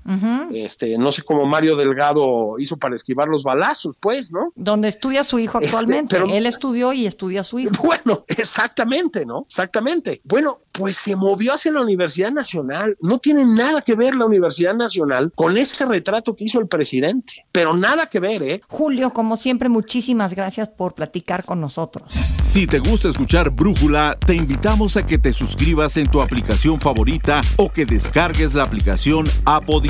Este, 0.52 0.96
no 0.96 1.12
sé 1.12 1.22
cómo 1.22 1.44
Mario 1.46 1.76
Delgado 1.76 2.58
hizo 2.58 2.76
para 2.76 2.94
esquivar 2.94 3.28
los 3.28 3.42
balazos, 3.42 3.96
pues, 4.00 4.32
¿no? 4.32 4.52
Donde 4.54 4.88
estudia 4.88 5.22
su 5.22 5.38
hijo 5.38 5.58
este, 5.58 5.68
actualmente. 5.68 6.16
pero, 6.16 6.32
Él 6.32 6.46
estudió 6.46 6.92
y 6.92 7.06
estudia 7.06 7.44
su 7.44 7.58
hijo. 7.58 7.72
Bueno, 7.82 8.24
exactamente, 8.28 9.26
¿no? 9.26 9.44
Exactamente. 9.48 10.20
Bueno, 10.24 10.60
pues 10.72 10.96
se 10.96 11.16
movió 11.16 11.54
hacia 11.54 11.72
la 11.72 11.82
Universidad 11.82 12.30
Nacional. 12.30 12.96
No 13.00 13.18
tiene 13.18 13.44
nada 13.44 13.82
que 13.82 13.94
ver 13.94 14.14
la 14.14 14.26
Universidad 14.26 14.74
Nacional 14.74 15.32
con 15.34 15.56
ese 15.58 15.84
retrato 15.84 16.34
que 16.34 16.44
hizo 16.44 16.60
el 16.60 16.68
presidente, 16.68 17.46
pero 17.52 17.74
nada 17.74 18.06
que 18.06 18.20
ver, 18.20 18.42
¿eh? 18.42 18.60
Julio, 18.68 19.10
como 19.10 19.36
siempre, 19.36 19.68
muchísimas 19.68 20.34
gracias 20.34 20.68
por 20.68 20.94
platicar 20.94 21.44
con 21.44 21.60
nosotros. 21.60 22.14
Si 22.50 22.66
te 22.66 22.78
gusta 22.78 23.08
escuchar 23.08 23.50
Brújula, 23.50 24.16
te 24.26 24.34
invitamos 24.34 24.96
a 24.96 25.04
que 25.04 25.18
te 25.18 25.32
suscribas 25.32 25.96
en 25.96 26.06
tu 26.06 26.22
aplicación 26.22 26.80
favorita 26.80 27.40
o 27.56 27.70
que 27.70 27.84
descargues 27.84 28.54
la 28.54 28.62
aplicación 28.62 29.26
Apo 29.44 29.80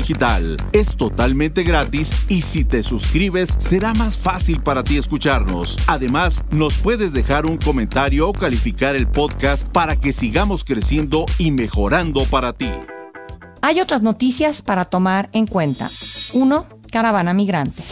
Es 0.71 0.95
totalmente 0.97 1.63
gratis 1.63 2.11
y 2.27 2.41
si 2.41 2.63
te 2.63 2.81
suscribes 2.81 3.55
será 3.59 3.93
más 3.93 4.17
fácil 4.17 4.61
para 4.61 4.83
ti 4.83 4.97
escucharnos. 4.97 5.77
Además, 5.85 6.43
nos 6.49 6.75
puedes 6.75 7.13
dejar 7.13 7.45
un 7.45 7.57
comentario 7.57 8.27
o 8.27 8.33
calificar 8.33 8.95
el 8.95 9.07
podcast 9.07 9.67
para 9.67 9.95
que 9.95 10.11
sigamos 10.11 10.63
creciendo 10.63 11.25
y 11.37 11.51
mejorando 11.51 12.23
para 12.25 12.53
ti. 12.53 12.71
Hay 13.61 13.81
otras 13.81 14.01
noticias 14.01 14.61
para 14.61 14.85
tomar 14.85 15.29
en 15.33 15.45
cuenta. 15.45 15.91
1. 16.33 16.65
Caravana 16.91 17.33
migrante. 17.33 17.83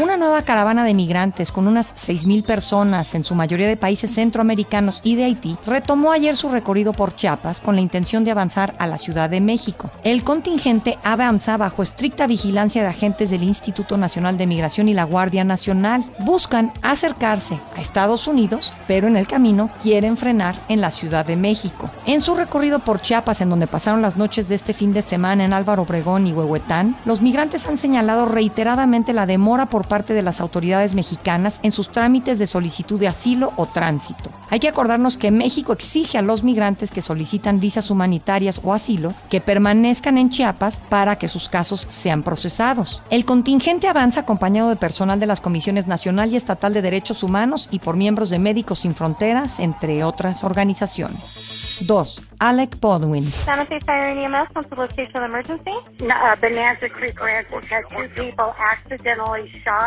Una 0.00 0.16
nueva 0.16 0.42
caravana 0.42 0.84
de 0.84 0.94
migrantes 0.94 1.50
con 1.50 1.66
unas 1.66 1.92
6.000 1.94 2.44
personas, 2.44 3.16
en 3.16 3.24
su 3.24 3.34
mayoría 3.34 3.66
de 3.66 3.76
países 3.76 4.14
centroamericanos 4.14 5.00
y 5.02 5.16
de 5.16 5.24
Haití, 5.24 5.56
retomó 5.66 6.12
ayer 6.12 6.36
su 6.36 6.50
recorrido 6.50 6.92
por 6.92 7.16
Chiapas 7.16 7.60
con 7.60 7.74
la 7.74 7.80
intención 7.80 8.22
de 8.22 8.30
avanzar 8.30 8.76
a 8.78 8.86
la 8.86 8.98
Ciudad 8.98 9.28
de 9.28 9.40
México. 9.40 9.90
El 10.04 10.22
contingente 10.22 10.98
avanza 11.02 11.56
bajo 11.56 11.82
estricta 11.82 12.28
vigilancia 12.28 12.82
de 12.82 12.88
agentes 12.88 13.30
del 13.30 13.42
Instituto 13.42 13.96
Nacional 13.96 14.38
de 14.38 14.46
Migración 14.46 14.88
y 14.88 14.94
la 14.94 15.02
Guardia 15.02 15.42
Nacional. 15.42 16.04
Buscan 16.20 16.72
acercarse 16.80 17.60
a 17.76 17.80
Estados 17.80 18.28
Unidos, 18.28 18.74
pero 18.86 19.08
en 19.08 19.16
el 19.16 19.26
camino 19.26 19.68
quieren 19.82 20.16
frenar 20.16 20.54
en 20.68 20.80
la 20.80 20.92
Ciudad 20.92 21.26
de 21.26 21.34
México. 21.34 21.90
En 22.06 22.20
su 22.20 22.36
recorrido 22.36 22.78
por 22.78 23.00
Chiapas, 23.00 23.40
en 23.40 23.50
donde 23.50 23.66
pasaron 23.66 24.00
las 24.02 24.16
noches 24.16 24.48
de 24.48 24.54
este 24.54 24.74
fin 24.74 24.92
de 24.92 25.02
semana 25.02 25.44
en 25.44 25.52
Álvaro 25.52 25.82
Obregón 25.82 26.28
y 26.28 26.32
Huehuetán, 26.32 26.96
los 27.04 27.20
migrantes 27.20 27.66
han 27.66 27.76
señalado 27.76 28.26
reiteradamente 28.26 29.12
la 29.12 29.26
demora 29.26 29.47
por 29.48 29.88
parte 29.88 30.12
de 30.12 30.22
las 30.22 30.40
autoridades 30.40 30.94
mexicanas 30.94 31.58
en 31.62 31.72
sus 31.72 31.90
trámites 31.90 32.38
de 32.38 32.46
solicitud 32.46 33.00
de 33.00 33.08
asilo 33.08 33.52
o 33.56 33.64
tránsito. 33.64 34.30
Hay 34.50 34.60
que 34.60 34.68
acordarnos 34.68 35.16
que 35.16 35.30
México 35.30 35.72
exige 35.72 36.18
a 36.18 36.22
los 36.22 36.44
migrantes 36.44 36.90
que 36.90 37.00
solicitan 37.00 37.58
visas 37.58 37.90
humanitarias 37.90 38.60
o 38.62 38.74
asilo 38.74 39.14
que 39.30 39.40
permanezcan 39.40 40.18
en 40.18 40.28
Chiapas 40.28 40.80
para 40.90 41.16
que 41.16 41.28
sus 41.28 41.48
casos 41.48 41.86
sean 41.88 42.22
procesados. 42.22 43.02
El 43.10 43.24
contingente 43.24 43.88
avanza 43.88 44.20
acompañado 44.20 44.68
de 44.68 44.76
personal 44.76 45.18
de 45.18 45.26
las 45.26 45.40
Comisiones 45.40 45.86
Nacional 45.86 46.30
y 46.30 46.36
Estatal 46.36 46.74
de 46.74 46.82
Derechos 46.82 47.22
Humanos 47.22 47.68
y 47.70 47.78
por 47.78 47.96
miembros 47.96 48.28
de 48.28 48.38
Médicos 48.38 48.80
Sin 48.80 48.94
Fronteras, 48.94 49.60
entre 49.60 50.04
otras 50.04 50.44
organizaciones. 50.44 51.78
2. 51.86 52.27
Alec 52.38 52.78
Baldwin. 52.80 53.30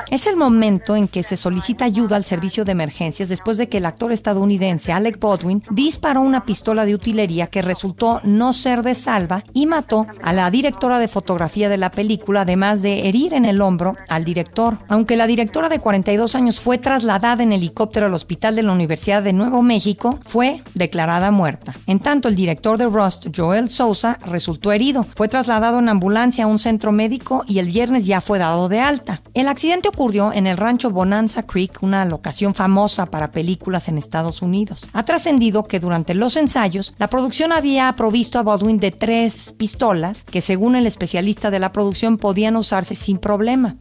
Es 0.10 0.28
el 0.28 0.36
momento 0.36 0.96
en 0.96 1.08
que 1.08 1.24
se 1.24 1.38
solicita 1.38 1.86
ayuda 1.86 2.16
al 2.16 2.26
servicio 2.26 2.66
de 2.66 2.74
emergencias 2.74 3.30
después 3.30 3.58
de 3.58 3.70
que 3.70 3.78
el 3.78 3.86
actor 3.86 4.12
estadounidense 4.12 4.92
Alec 4.92 5.20
Baldwin 5.20 5.64
disparó 5.70 6.22
una 6.22 6.46
pistola 6.46 6.86
de 6.86 6.96
utilería 6.96 7.48
que 7.48 7.62
resultó 7.62 8.20
no 8.24 8.54
ser 8.54 8.82
de 8.84 8.96
salva 8.96 9.44
y 9.54 9.66
mató 9.66 10.06
a 10.22 10.34
la 10.34 10.50
directora 10.52 11.00
de 11.00 11.08
fotografía 11.08 11.70
de 11.70 11.78
la 11.78 11.92
película, 11.92 12.42
además 12.42 12.82
de 12.82 13.08
herir 13.08 13.34
en 13.34 13.46
el 13.46 13.62
hombro 13.62 13.96
al 14.10 14.26
director. 14.26 14.78
Aunque 14.90 15.16
la 15.16 15.28
directora 15.28 15.70
de 15.70 15.80
42 15.80 16.36
años 16.36 16.60
fue 16.60 16.78
trasladada 16.78 17.44
en 17.44 17.54
helicóptero 17.54 18.08
al 18.08 18.14
hospital 18.14 18.56
de 18.56 18.64
la 18.64 18.74
Universidad 18.74 19.24
de 19.24 19.34
Nuevo 19.34 19.62
México, 19.62 20.20
fue 20.22 20.64
declarada 20.74 21.32
muerta. 21.32 21.74
En 21.88 22.00
tanto, 22.00 22.28
el 22.28 22.36
director 22.42 22.80
de 22.80 22.88
Rust, 22.88 23.28
Joel 23.36 23.70
Sousa, 23.70 24.18
resultó 24.26 24.72
herido. 24.72 25.06
Fue 25.16 25.28
trasladado 25.28 25.78
en 25.78 25.90
ambulancia 25.90 26.46
a 26.46 26.48
un 26.48 26.58
centro 26.58 26.92
médico 26.92 27.44
y 27.48 27.60
el 27.60 27.68
viernes 27.68 28.08
ya 28.08 28.20
fue 28.20 28.40
dado 28.40 28.68
de 28.68 28.80
alta. 28.80 29.22
El 29.36 29.48
accidente 29.48 29.90
ocurrió 29.90 30.34
en 30.34 30.48
el 30.48 30.58
rancho 30.58 30.90
Bonanza 30.90 31.44
Creek, 31.44 31.84
una 31.84 32.04
locación 32.06 32.56
famosa 32.56 33.06
para 33.06 33.30
películas 33.30 33.88
en 33.88 34.00
Estados 34.00 34.42
Unidos. 34.42 34.88
Ha 34.94 35.06
trascendido 35.06 35.64
que 35.64 35.80
durante 35.80 36.16
los 36.16 36.36
ensayos, 36.36 36.96
la 36.98 37.10
producción 37.10 37.52
había 37.52 37.94
provisto 37.96 38.40
a 38.40 38.44
Baldwin 38.44 38.80
de 38.80 38.90
tres 38.90 39.54
pistolas 39.56 40.24
que 40.24 40.42
según 40.42 40.76
el 40.76 40.88
especialista 40.88 41.52
de 41.52 41.60
la 41.60 41.72
producción 41.72 42.18
podían 42.18 42.56
usarse 42.56 42.96
sin 42.96 43.20
problema. 43.20 43.76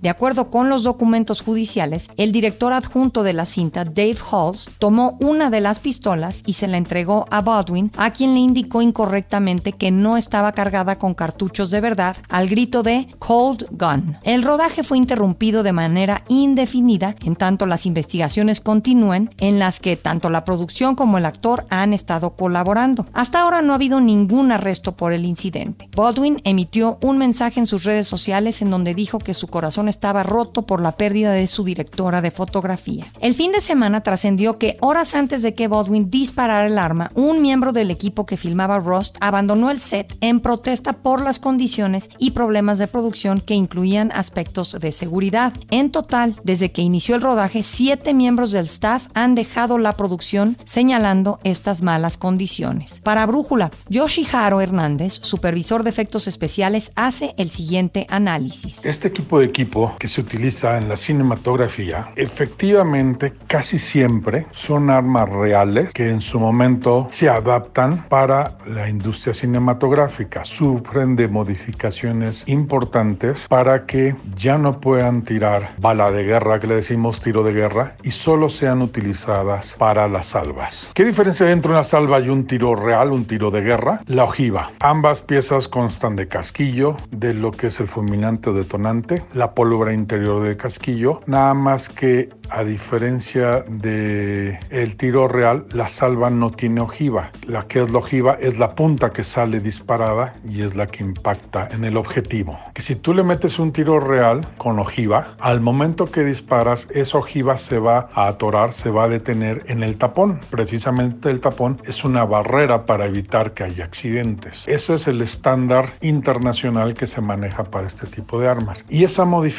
De 0.00 0.08
acuerdo 0.08 0.48
con 0.48 0.68
los 0.68 0.84
documentos 0.84 1.40
judiciales, 1.40 2.08
el 2.16 2.30
director 2.30 2.72
adjunto 2.72 3.24
de 3.24 3.32
la 3.32 3.46
cinta, 3.46 3.84
Dave 3.84 4.16
Halls, 4.30 4.70
tomó 4.78 5.16
una 5.20 5.50
de 5.50 5.60
las 5.60 5.80
pistolas 5.80 6.42
y 6.46 6.52
se 6.52 6.68
la 6.68 6.76
entregó 6.76 7.26
a 7.30 7.40
Baldwin, 7.40 7.90
a 7.96 8.12
quien 8.12 8.34
le 8.34 8.40
indicó 8.40 8.80
incorrectamente 8.80 9.72
que 9.72 9.90
no 9.90 10.16
estaba 10.16 10.52
cargada 10.52 10.98
con 10.98 11.14
cartuchos 11.14 11.72
de 11.72 11.80
verdad, 11.80 12.16
al 12.28 12.48
grito 12.48 12.84
de 12.84 13.08
Cold 13.18 13.66
Gun. 13.72 14.16
El 14.22 14.44
rodaje 14.44 14.84
fue 14.84 14.98
interrumpido 14.98 15.64
de 15.64 15.72
manera 15.72 16.22
indefinida, 16.28 17.16
en 17.24 17.34
tanto 17.34 17.66
las 17.66 17.84
investigaciones 17.84 18.60
continúen, 18.60 19.30
en 19.38 19.58
las 19.58 19.80
que 19.80 19.96
tanto 19.96 20.30
la 20.30 20.44
producción 20.44 20.94
como 20.94 21.18
el 21.18 21.26
actor 21.26 21.66
han 21.70 21.92
estado 21.92 22.36
colaborando. 22.36 23.06
Hasta 23.14 23.40
ahora 23.40 23.62
no 23.62 23.72
ha 23.72 23.76
habido 23.76 24.00
ningún 24.00 24.52
arresto 24.52 24.96
por 24.96 25.12
el 25.12 25.24
incidente. 25.24 25.88
Baldwin 25.96 26.40
emitió 26.44 26.98
un 27.02 27.18
mensaje 27.18 27.58
en 27.58 27.66
sus 27.66 27.82
redes 27.82 28.06
sociales 28.06 28.62
en 28.62 28.70
donde 28.70 28.94
dijo 28.94 29.18
que 29.18 29.34
su 29.34 29.48
corazón 29.48 29.87
estaba 29.90 30.22
roto 30.22 30.62
por 30.62 30.80
la 30.80 30.92
pérdida 30.92 31.32
de 31.32 31.46
su 31.46 31.64
directora 31.64 32.20
de 32.20 32.30
fotografía. 32.30 33.06
El 33.20 33.34
fin 33.34 33.52
de 33.52 33.60
semana 33.60 34.02
trascendió 34.02 34.58
que 34.58 34.76
horas 34.80 35.14
antes 35.14 35.42
de 35.42 35.54
que 35.54 35.68
Baldwin 35.68 36.10
disparara 36.10 36.66
el 36.66 36.78
arma, 36.78 37.10
un 37.14 37.40
miembro 37.42 37.72
del 37.72 37.90
equipo 37.90 38.26
que 38.26 38.36
filmaba 38.36 38.78
Rust 38.78 39.16
abandonó 39.20 39.70
el 39.70 39.80
set 39.80 40.16
en 40.20 40.40
protesta 40.40 40.92
por 40.92 41.22
las 41.22 41.38
condiciones 41.38 42.10
y 42.18 42.32
problemas 42.32 42.78
de 42.78 42.86
producción 42.86 43.40
que 43.40 43.54
incluían 43.54 44.12
aspectos 44.12 44.76
de 44.80 44.92
seguridad. 44.92 45.52
En 45.70 45.90
total, 45.90 46.34
desde 46.44 46.70
que 46.72 46.82
inició 46.82 47.14
el 47.14 47.22
rodaje, 47.22 47.62
siete 47.62 48.14
miembros 48.14 48.52
del 48.52 48.66
staff 48.66 49.06
han 49.14 49.34
dejado 49.34 49.78
la 49.78 49.96
producción 49.96 50.56
señalando 50.64 51.38
estas 51.44 51.82
malas 51.82 52.16
condiciones. 52.16 53.00
Para 53.02 53.26
Brújula, 53.26 53.70
Yoshiharo 53.88 54.60
Hernández, 54.60 55.20
supervisor 55.22 55.82
de 55.82 55.90
efectos 55.90 56.26
especiales, 56.28 56.92
hace 56.94 57.34
el 57.36 57.50
siguiente 57.50 58.06
análisis. 58.10 58.84
Este 58.84 59.08
equipo 59.08 59.38
de 59.38 59.46
equipo 59.46 59.77
que 59.98 60.08
se 60.08 60.20
utiliza 60.20 60.78
en 60.78 60.88
la 60.88 60.96
cinematografía, 60.96 62.10
efectivamente 62.16 63.32
casi 63.46 63.78
siempre 63.78 64.46
son 64.52 64.90
armas 64.90 65.28
reales 65.30 65.92
que 65.92 66.10
en 66.10 66.20
su 66.20 66.38
momento 66.40 67.06
se 67.10 67.28
adaptan 67.28 68.04
para 68.08 68.58
la 68.66 68.88
industria 68.88 69.34
cinematográfica. 69.34 70.44
Sufren 70.44 71.16
de 71.16 71.28
modificaciones 71.28 72.44
importantes 72.46 73.46
para 73.48 73.86
que 73.86 74.14
ya 74.36 74.58
no 74.58 74.72
puedan 74.80 75.22
tirar 75.22 75.74
bala 75.78 76.10
de 76.10 76.24
guerra, 76.24 76.60
que 76.60 76.66
le 76.66 76.76
decimos 76.76 77.20
tiro 77.20 77.42
de 77.42 77.52
guerra, 77.52 77.94
y 78.02 78.10
solo 78.10 78.48
sean 78.48 78.82
utilizadas 78.82 79.74
para 79.78 80.08
las 80.08 80.26
salvas. 80.26 80.90
¿Qué 80.94 81.04
diferencia 81.04 81.46
hay 81.46 81.52
entre 81.52 81.72
una 81.72 81.84
salva 81.84 82.20
y 82.20 82.28
un 82.28 82.46
tiro 82.46 82.74
real, 82.74 83.12
un 83.12 83.24
tiro 83.24 83.50
de 83.50 83.60
guerra? 83.60 83.98
La 84.06 84.24
ojiva. 84.24 84.72
Ambas 84.80 85.20
piezas 85.20 85.68
constan 85.68 86.16
de 86.16 86.28
casquillo, 86.28 86.96
de 87.10 87.34
lo 87.34 87.50
que 87.50 87.68
es 87.68 87.80
el 87.80 87.88
fulminante 87.88 88.50
o 88.50 88.52
detonante, 88.52 89.22
la 89.34 89.52
pólvora 89.68 89.92
interior 89.92 90.42
del 90.42 90.56
casquillo, 90.56 91.20
nada 91.26 91.52
más 91.52 91.90
que 91.90 92.30
a 92.50 92.64
diferencia 92.64 93.62
de 93.68 94.58
el 94.70 94.96
tiro 94.96 95.28
real, 95.28 95.66
la 95.74 95.88
salva 95.88 96.30
no 96.30 96.50
tiene 96.50 96.80
ojiva. 96.80 97.30
La 97.46 97.62
que 97.64 97.82
es 97.82 97.90
la 97.90 97.98
ojiva 97.98 98.38
es 98.40 98.58
la 98.58 98.70
punta 98.70 99.10
que 99.10 99.24
sale 99.24 99.60
disparada 99.60 100.32
y 100.48 100.62
es 100.62 100.74
la 100.74 100.86
que 100.86 101.04
impacta 101.04 101.68
en 101.70 101.84
el 101.84 101.98
objetivo. 101.98 102.58
Que 102.72 102.80
si 102.80 102.96
tú 102.96 103.12
le 103.12 103.22
metes 103.22 103.58
un 103.58 103.72
tiro 103.72 104.00
real 104.00 104.40
con 104.56 104.78
ojiva, 104.78 105.34
al 105.38 105.60
momento 105.60 106.06
que 106.06 106.24
disparas, 106.24 106.86
esa 106.94 107.18
ojiva 107.18 107.58
se 107.58 107.78
va 107.78 108.08
a 108.14 108.28
atorar, 108.28 108.72
se 108.72 108.88
va 108.88 109.04
a 109.04 109.08
detener 109.08 109.64
en 109.66 109.82
el 109.82 109.98
tapón. 109.98 110.40
Precisamente 110.50 111.28
el 111.28 111.40
tapón 111.42 111.76
es 111.84 112.04
una 112.04 112.24
barrera 112.24 112.86
para 112.86 113.04
evitar 113.04 113.52
que 113.52 113.64
haya 113.64 113.84
accidentes. 113.84 114.62
Ese 114.66 114.94
es 114.94 115.06
el 115.06 115.20
estándar 115.20 115.90
internacional 116.00 116.94
que 116.94 117.06
se 117.06 117.20
maneja 117.20 117.64
para 117.64 117.86
este 117.86 118.06
tipo 118.06 118.40
de 118.40 118.48
armas. 118.48 118.84
Y 118.88 119.04
esa 119.04 119.26
modificación 119.26 119.57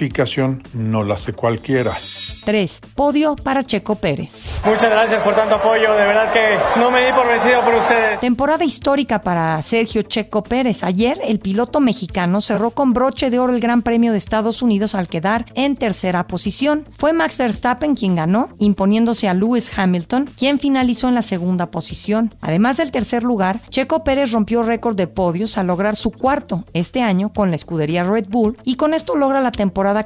no 0.73 1.03
la 1.03 1.15
hace 1.15 1.33
cualquiera. 1.33 1.97
3. 2.45 2.79
Podio 2.95 3.35
para 3.35 3.63
Checo 3.63 3.95
Pérez. 3.95 4.43
Muchas 4.65 4.89
gracias 4.89 5.21
por 5.21 5.35
tanto 5.35 5.55
apoyo, 5.55 5.93
de 5.93 6.05
verdad 6.05 6.31
que 6.31 6.79
no 6.79 6.89
me 6.91 7.05
di 7.05 7.11
por 7.11 7.27
vencido 7.27 7.61
por 7.61 7.75
ustedes. 7.75 8.19
Temporada 8.19 8.63
histórica 8.63 9.21
para 9.21 9.61
Sergio 9.61 10.01
Checo 10.03 10.43
Pérez. 10.43 10.83
Ayer 10.83 11.19
el 11.23 11.39
piloto 11.39 11.79
mexicano 11.79 12.41
cerró 12.41 12.71
con 12.71 12.93
broche 12.93 13.29
de 13.29 13.39
oro 13.39 13.53
el 13.53 13.59
Gran 13.59 13.81
Premio 13.81 14.11
de 14.11 14.17
Estados 14.17 14.61
Unidos 14.61 14.95
al 14.95 15.07
quedar 15.07 15.45
en 15.55 15.75
tercera 15.75 16.27
posición. 16.27 16.85
Fue 16.97 17.13
Max 17.13 17.37
Verstappen 17.37 17.95
quien 17.95 18.15
ganó, 18.15 18.49
imponiéndose 18.59 19.27
a 19.27 19.33
Lewis 19.33 19.77
Hamilton, 19.77 20.29
quien 20.37 20.59
finalizó 20.59 21.07
en 21.07 21.15
la 21.15 21.21
segunda 21.21 21.71
posición. 21.71 22.33
Además 22.41 22.77
del 22.77 22.91
tercer 22.91 23.23
lugar, 23.23 23.59
Checo 23.69 24.03
Pérez 24.03 24.31
rompió 24.31 24.63
récord 24.63 24.95
de 24.95 25.07
podios 25.07 25.57
al 25.57 25.67
lograr 25.67 25.95
su 25.95 26.11
cuarto 26.11 26.63
este 26.73 27.01
año 27.01 27.29
con 27.29 27.49
la 27.49 27.55
escudería 27.55 28.03
Red 28.03 28.27
Bull 28.29 28.57
y 28.63 28.75
con 28.75 28.93
esto 28.93 29.15
logra 29.15 29.41
la 29.41 29.51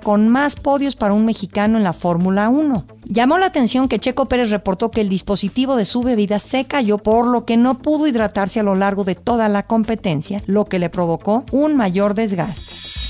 con 0.02 0.30
más 0.30 0.56
podios 0.56 0.96
para 0.96 1.14
un 1.14 1.26
mexicano 1.26 1.78
en 1.78 1.84
la 1.84 1.94
Fórmula 1.94 2.50
1. 2.50 2.86
Llamó 3.06 3.38
la 3.38 3.48
atención 3.48 3.88
que 3.88 4.00
Checo 4.00 4.26
Pérez 4.26 4.50
reportó 4.50 4.90
que 4.90 5.02
el 5.02 5.10
dispositivo 5.10 5.76
de 5.76 5.86
su 5.86 6.02
bebida 6.02 6.40
se 6.40 6.66
cayó 6.66 6.98
por 6.98 7.28
lo 7.28 7.46
que 7.46 7.58
no 7.58 7.80
pudo 7.80 8.08
hidratarse 8.08 8.60
a 8.60 8.64
lo 8.64 8.76
largo 8.76 9.04
de 9.04 9.16
toda 9.16 9.50
la 9.50 9.64
competencia, 9.64 10.42
lo 10.48 10.66
que 10.66 10.80
le 10.80 10.90
provocó 10.90 11.44
un 11.52 11.76
mayor 11.76 12.14
desgaste. 12.14 13.03